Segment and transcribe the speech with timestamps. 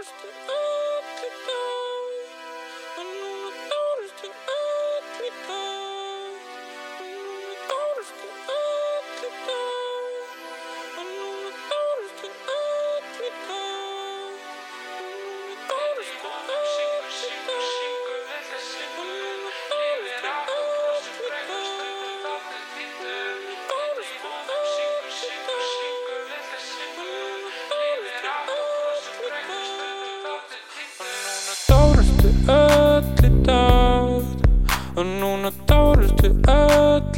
[0.00, 0.30] Austin.
[0.48, 0.59] Oh.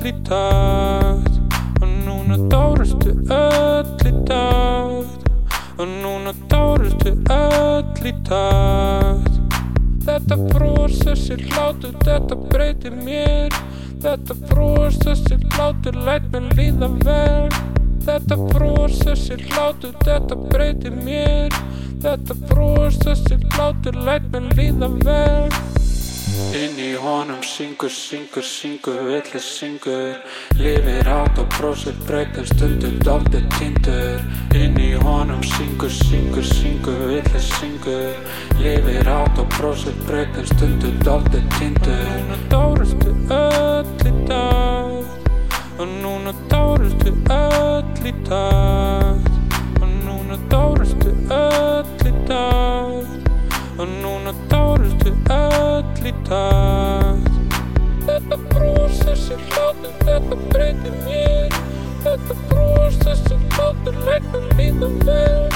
[0.02, 1.23] Öll í dag
[1.83, 5.06] Og núna dárustu öll í dag
[5.78, 9.30] Og núna dárustu öll í dag
[10.02, 13.55] Þetta bros, þessi hlátur, þetta breytir mér.
[14.02, 17.61] Þetta bros, þessi hlátur, læt mér líða vel.
[18.03, 21.55] Þetta bros, þessi hlátur, þetta breytir mér.
[22.03, 25.72] Þetta bros, þessi hlátur, læt mér líða vel
[26.33, 30.14] Inn í honum syngur, syngur, syngur, villi syngur.
[30.56, 34.24] Lifir átt og brósir breytum stundum dálítið tindur.
[34.56, 38.16] Inn í honum syngur, syngur, syngur, villi syngur.
[38.62, 42.08] Lifir átt og brósir breytum stundum dálítið tindur.
[42.16, 44.98] Núna dárustu öll í dag.
[46.00, 48.61] Núna dárustu öll í dag
[56.12, 57.30] í dag
[58.02, 61.55] Þetta brós, þessi hlátur, þetta breytir mér.
[62.02, 65.52] Þetta brós, þessi hlátur, læt mér líða vel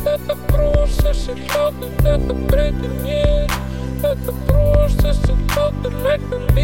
[0.00, 3.56] Þetta brós, þessi hlátur, þetta breytir mér.
[4.00, 6.59] Þetta brós, þessi hlátur, læt mér líða vel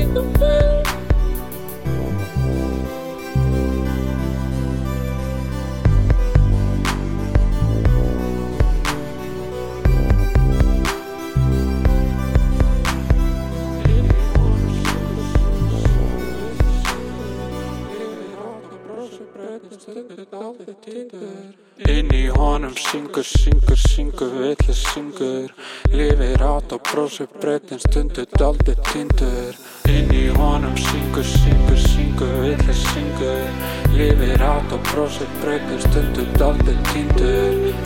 [21.87, 25.55] Inn í honum syngur, syngur, syngur, villi syngur.
[25.93, 29.59] Lifir átt og brósir breytin stundur daldið tindur.
[29.93, 33.51] Inn í honum syngur, syngur, syngur, villi syngur.
[33.97, 37.86] Lifir átt og brósir breytin stundur daldið tindur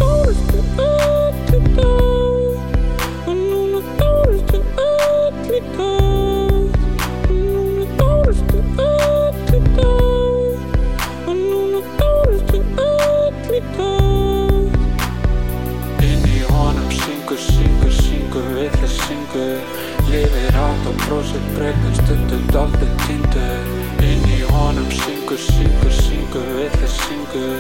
[20.71, 26.91] Lifir átt og brósir breytin stundum dálítið tindur Inn í honum syngur, syngur, syngur, villi
[26.95, 27.57] syngur.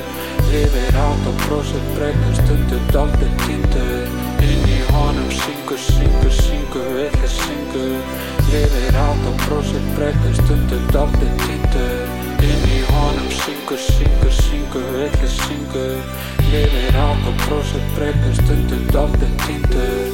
[0.52, 4.14] Lifir átt og brósir breytin stundum dálítið tindur
[4.46, 7.98] Inn í honum syngur, syngur, syngur, villi syngur.
[8.52, 15.34] Lifir átt og brósir breytin stundum dálítið tindur Inn í honum syngur, syngur, syngur, villi
[15.34, 15.98] syngur.
[16.54, 20.09] Lifir átt og brósir breytin stundum dálítið tindur